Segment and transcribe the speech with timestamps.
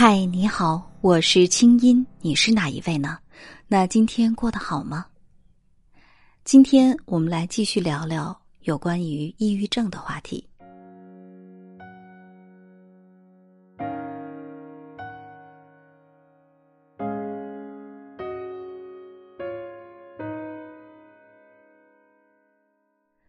[0.00, 3.18] 嗨，你好，我是清音，你是哪一位呢？
[3.66, 5.04] 那今天过得好吗？
[6.44, 10.48] 今天我们来继续聊聊有关于抑郁症的话题。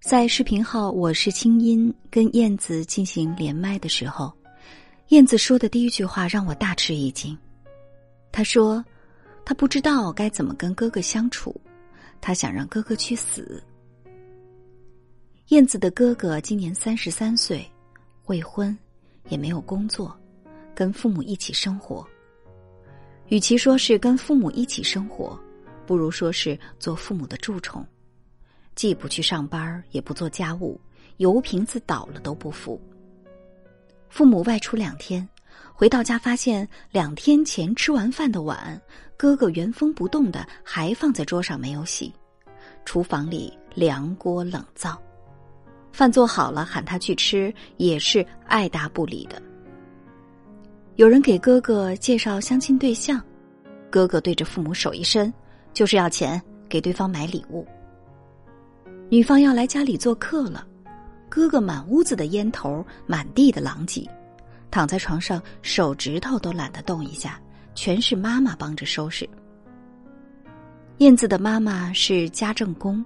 [0.00, 4.32] 在视频号“我是清音”跟燕子进行连麦的时候。
[5.08, 7.36] 燕子说的第一句话让我大吃一惊。
[8.32, 8.84] 他说
[9.44, 11.54] ：“他不知道该怎么跟哥哥相处，
[12.20, 13.62] 他想让哥哥去死。”
[15.48, 17.70] 燕子的哥哥今年三十三岁，
[18.26, 18.76] 未婚，
[19.28, 20.18] 也没有工作，
[20.74, 22.04] 跟父母一起生活。
[23.28, 25.38] 与其说是跟父母一起生活，
[25.86, 27.86] 不如说是做父母的蛀虫，
[28.74, 30.80] 既不去上班，也不做家务，
[31.18, 32.80] 油瓶子倒了都不扶。
[34.08, 35.28] 父母外出两天，
[35.72, 38.80] 回到家发现两天前吃完饭的碗，
[39.16, 42.12] 哥哥原封不动的还放在桌上没有洗，
[42.84, 45.00] 厨房里凉锅冷灶，
[45.92, 49.42] 饭做好了喊他去吃也是爱答不理的。
[50.96, 53.20] 有人给哥哥介绍相亲对象，
[53.90, 55.32] 哥哥对着父母手一伸，
[55.72, 57.66] 就是要钱给对方买礼物。
[59.10, 60.64] 女方要来家里做客了。
[61.34, 64.08] 哥哥满屋子的烟头，满地的狼藉，
[64.70, 67.40] 躺在床上，手指头都懒得动一下，
[67.74, 69.28] 全是妈妈帮着收拾。
[70.98, 73.04] 燕子的妈妈是家政工，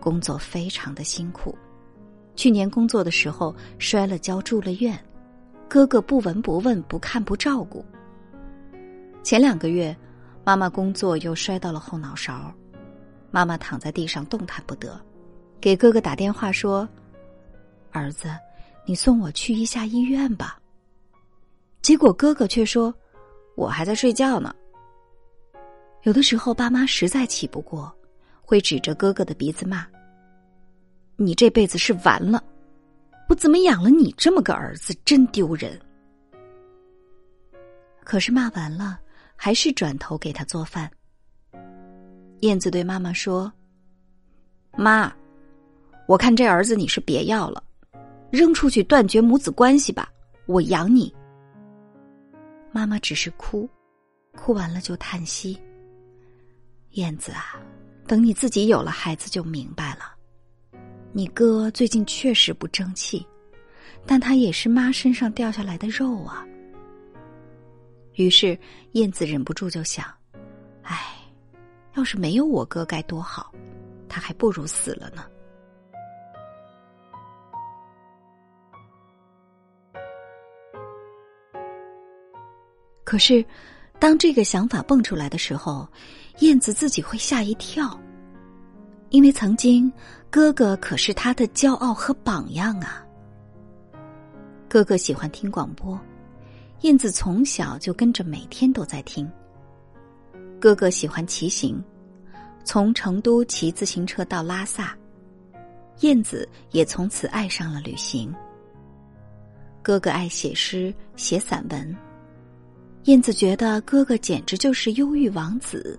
[0.00, 1.56] 工作非常的辛苦。
[2.34, 4.98] 去年工作的时候摔了跤住了院，
[5.68, 7.84] 哥哥不闻不问，不看不照顾。
[9.22, 9.96] 前两个月，
[10.42, 12.52] 妈妈工作又摔到了后脑勺，
[13.30, 15.00] 妈妈躺在地上动弹不得，
[15.60, 16.88] 给哥哥打电话说。
[17.92, 18.28] 儿子，
[18.84, 20.58] 你送我去一下医院吧。
[21.80, 22.94] 结果哥哥却说
[23.56, 24.54] ：“我还在睡觉呢。”
[26.04, 27.94] 有的时候，爸妈实在气不过，
[28.40, 29.86] 会指着哥哥的鼻子骂
[31.16, 32.42] ：“你这辈子是完了！
[33.28, 35.78] 我怎么养了你这么个儿子，真丢人。”
[38.04, 38.98] 可是骂完了，
[39.36, 40.90] 还是转头给他做饭。
[42.40, 43.52] 燕子对妈妈说
[44.76, 45.12] ：“妈，
[46.08, 47.62] 我看这儿子你是别要了。”
[48.32, 50.10] 扔出去，断绝母子关系吧！
[50.46, 51.14] 我养你。
[52.72, 53.68] 妈妈只是哭，
[54.34, 55.60] 哭完了就叹息。
[56.92, 57.60] 燕子啊，
[58.06, 60.14] 等你自己有了孩子就明白了。
[61.12, 63.26] 你哥最近确实不争气，
[64.06, 66.42] 但他也是妈身上掉下来的肉啊。
[68.14, 68.58] 于是
[68.92, 70.06] 燕子忍不住就想：
[70.82, 71.16] 唉，
[71.96, 73.52] 要是没有我哥该多好，
[74.08, 75.26] 他还不如死了呢。
[83.12, 83.44] 可是，
[83.98, 85.86] 当这个想法蹦出来的时候，
[86.38, 88.00] 燕子自己会吓一跳，
[89.10, 89.92] 因为曾经
[90.30, 93.04] 哥哥可是他的骄傲和榜样啊。
[94.66, 96.00] 哥哥喜欢听广播，
[96.80, 99.30] 燕子从小就跟着每天都在听。
[100.58, 101.84] 哥哥喜欢骑行，
[102.64, 104.96] 从成都骑自行车到拉萨，
[106.00, 108.34] 燕子也从此爱上了旅行。
[109.82, 111.94] 哥哥爱写诗，写散文。
[113.04, 115.98] 燕子觉得哥哥简直就是忧郁王子。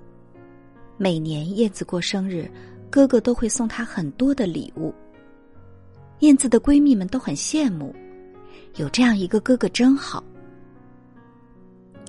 [0.98, 2.50] 每年燕子过生日，
[2.90, 4.94] 哥哥都会送她很多的礼物。
[6.20, 7.94] 燕子的闺蜜们都很羡慕，
[8.76, 10.24] 有这样一个哥哥真好。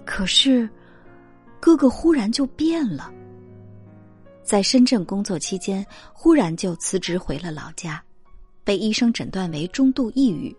[0.04, 0.68] 可是，
[1.58, 3.12] 哥哥忽然就变了。
[4.44, 8.00] 在深圳工作期间，忽然就辞职回了老家，
[8.62, 10.54] 被医生诊断为中度抑郁。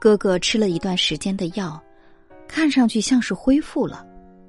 [0.00, 1.80] 哥哥吃了一段时间的药。
[2.48, 4.04] 看上去像是恢复了，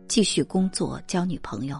[0.08, 1.80] 继续工作、交女朋友，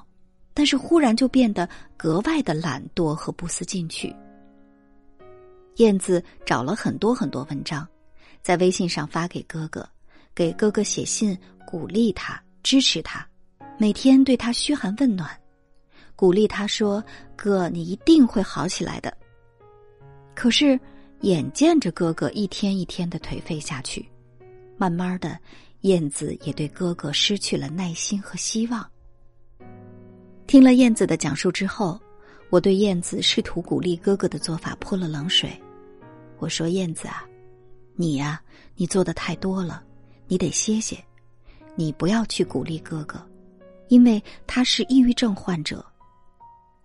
[0.54, 4.14] 但是忽然就变得格外的懒惰和不思进取。
[5.78, 7.88] 燕子找了很多很多文章，
[8.42, 9.88] 在微信上发给哥哥，
[10.36, 11.36] 给哥哥写信
[11.66, 13.26] 鼓励他、支持他，
[13.78, 15.30] 每天对他嘘寒问暖，
[16.18, 17.02] 鼓励他说
[17.38, 19.16] ：“哥，你一定会好起来的。”
[20.36, 20.78] 可是
[21.22, 24.06] 眼见着哥哥一天一天的颓废下去，
[24.78, 25.40] 慢慢的。
[25.82, 28.86] 燕子也对哥哥失去了耐心和希望。
[30.46, 32.00] 听了燕子的讲述之后，
[32.50, 35.52] 我对燕子试图鼓励哥哥的做法泼了冷水。
[36.40, 37.24] 我说：“燕子啊，
[37.96, 38.42] 你呀，
[38.76, 39.84] 你做的太多了，
[40.28, 40.98] 你得歇歇。
[41.76, 43.24] 你不要去鼓励哥哥，
[43.88, 45.86] 因为他是抑郁症患者，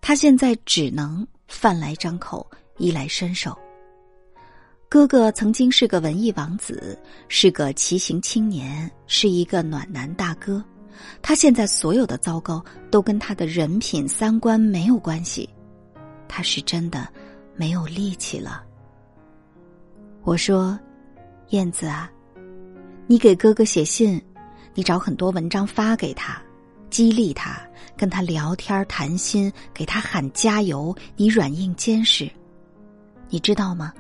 [0.01, 2.49] 他现在只能饭来张口，
[2.79, 3.59] 衣来伸手。
[4.89, 6.97] 哥哥曾经是个文艺王子，
[7.29, 10.65] 是个骑行青年，是一个暖男大哥。
[11.21, 15.49] 他现在所有的糟糕都跟他的人品、三观没有关系，
[16.29, 17.09] 他是真的
[17.57, 18.63] 没有力气了。
[20.23, 20.79] 我说
[21.51, 22.09] ：“燕子啊，
[23.09, 24.23] 你给哥哥写信，
[24.75, 26.41] 你找很多文章发给他，
[26.89, 27.61] 激励他，
[27.97, 32.31] 跟他聊天谈心，给他喊加油，你软硬兼施。
[33.29, 33.93] 你知道吗？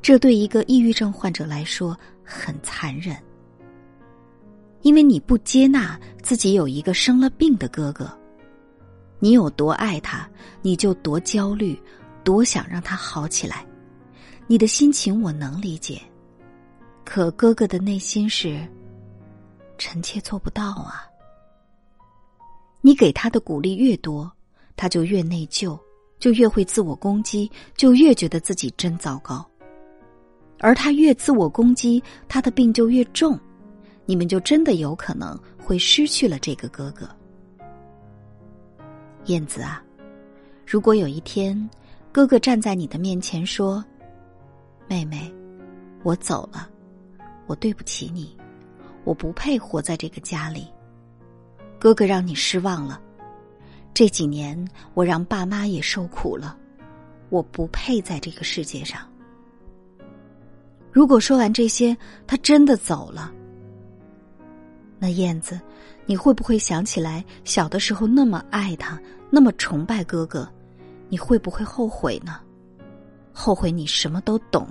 [0.00, 3.16] 这对一个抑郁症患者来说很残忍。”
[4.82, 8.08] 因为你不接纳自己有一个生了病的哥哥，
[9.18, 10.30] 你有多爱他，
[10.62, 11.76] 你就多焦虑，
[12.22, 13.66] 多想让他好起来。
[14.46, 16.00] 你的心情我能理解，
[17.04, 18.66] 可哥哥的内心是，
[19.78, 21.04] 臣妾做不到啊。
[22.80, 24.30] 你给他的鼓励越多，
[24.76, 25.78] 他就越内疚，
[26.20, 29.44] 就越会自我攻击，就越觉得自己真糟糕。
[30.60, 33.38] 而他越自我攻击，他的病就越重。
[34.04, 37.06] 你们就真的有可能会失去了这个哥哥，
[39.26, 39.82] 燕子啊！
[40.66, 41.68] 如果有一天，
[42.10, 43.84] 哥哥站在你的面前说
[44.88, 45.30] ：“妹妹，
[46.02, 46.70] 我走了，
[47.46, 48.34] 我对不起你，
[49.04, 50.66] 我不配活在这个家里。”
[51.78, 53.00] 哥哥让你失望了，
[53.92, 56.56] 这几年我让爸妈也受苦了，
[57.28, 59.06] 我不配在这个世界上。
[60.98, 61.96] 如果说完这些，
[62.26, 63.32] 他真的走了。
[64.98, 65.60] 那燕子，
[66.06, 69.00] 你会不会想起来小的时候那么爱他，
[69.30, 70.52] 那么崇拜哥哥？
[71.08, 72.40] 你会不会后悔呢？
[73.32, 74.66] 后悔你什么都懂，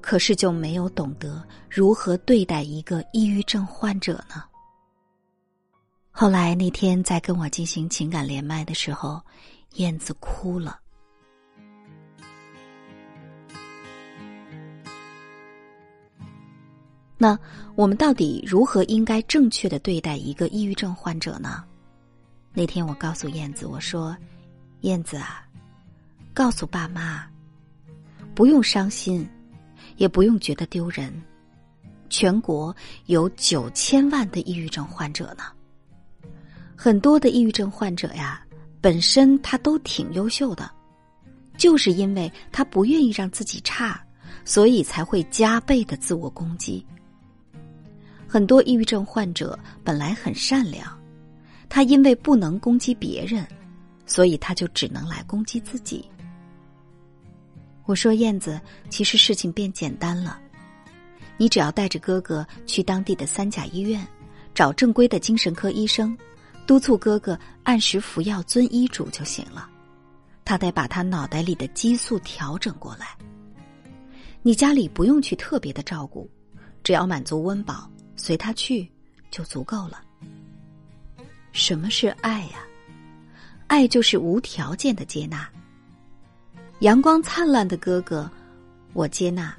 [0.00, 4.42] 可是就没有懂得如何对待一个抑郁症患者呢？
[6.10, 9.20] 后来那天在跟我进行情感连麦的时候，
[9.74, 10.78] 燕子哭了。
[17.22, 17.38] 那
[17.76, 21.62] 我们到底如何应该正确的对待一个抑郁症患者呢？
[22.52, 24.16] 那天我告诉燕子，我说
[24.82, 25.46] ：“燕子啊，
[26.34, 27.24] 告诉爸妈，
[28.34, 29.24] 不用伤心，
[29.98, 31.14] 也不用觉得丢人。
[32.10, 32.74] 全国
[33.06, 35.44] 有九千万的抑郁症患者呢，
[36.74, 38.44] 很多的抑郁症患者呀，
[38.80, 40.68] 本身他都挺优秀的，
[41.56, 44.04] 就是因为他不愿意让自己差，
[44.44, 46.84] 所以才会加倍的自我攻击。”
[48.32, 50.98] 很多抑郁症患者本来很善良，
[51.68, 53.46] 他因为不能攻击别人，
[54.06, 56.08] 所以他就只能来攻击自己。
[57.84, 58.58] 我说燕子，
[58.88, 60.40] 其实事情变简单了，
[61.36, 64.02] 你只要带着哥哥去当地的三甲医院，
[64.54, 66.16] 找正规的精神科医生，
[66.66, 69.68] 督促哥哥按时服药、遵医嘱就行了。
[70.42, 73.08] 他得把他脑袋里的激素调整过来。
[74.40, 76.26] 你家里不用去特别的照顾，
[76.82, 77.90] 只要满足温饱。
[78.16, 78.90] 随他去，
[79.30, 80.02] 就足够了。
[81.52, 82.64] 什么是爱呀？
[83.66, 85.48] 爱就是无条件的接纳。
[86.80, 88.30] 阳光灿烂的哥哥，
[88.92, 89.52] 我接纳；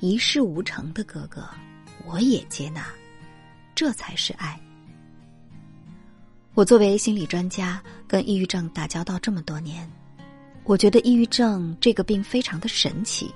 [0.00, 1.48] 一事无成的哥哥，
[2.04, 2.86] 我也接纳。
[3.74, 4.58] 这才是爱。
[6.54, 9.88] 我作为心理专家，跟抑郁症打交道这么多年，
[10.64, 13.32] 我觉得抑郁症这个病非常的神奇。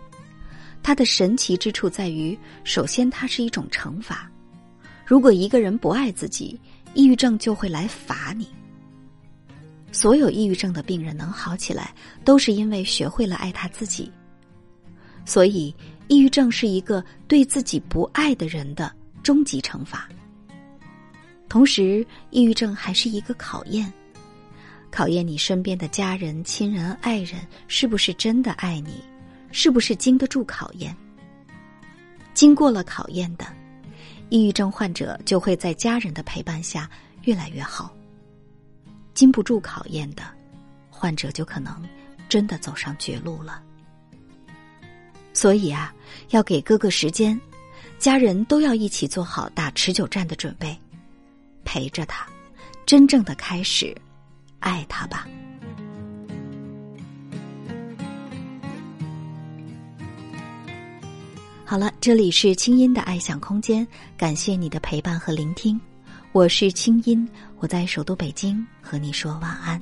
[0.82, 4.30] 它的神奇之处在于，首先它是一种惩罚。
[5.06, 6.58] 如果一个人不爱自己，
[6.94, 8.48] 抑郁症就会来罚你。
[9.92, 14.10] 所有抑郁症的病人能好起来，都是因为学会了爱他自己。
[15.24, 15.74] 所以，
[16.08, 18.90] 抑郁症是一个对自己不爱的人的
[19.22, 20.08] 终极惩罚。
[21.48, 23.92] 同时，抑郁症还是一个考验，
[24.90, 29.04] 考验你身边的家人、亲人、爱人是不是真的爱你，
[29.52, 30.96] 是不是经得住考验。
[32.34, 33.46] 经过了考验的。
[34.30, 36.88] 抑郁症患者就会在家人的陪伴下
[37.24, 37.94] 越来越好。
[39.12, 40.22] 经不住考验的
[40.88, 41.86] 患者就可能
[42.30, 43.62] 真的走上绝路了。
[45.34, 45.94] 所以啊，
[46.30, 47.38] 要给哥哥时间，
[47.98, 50.74] 家人都要一起做好打持久战的准备，
[51.62, 52.26] 陪着他，
[52.86, 53.94] 真正的开始
[54.60, 55.28] 爱他吧。
[61.72, 65.80] 好了，这里是清音的爱想空间，感谢你的陪伴和聆听，
[66.32, 67.26] 我是清音，
[67.60, 69.80] 我在首都北京和你说晚安。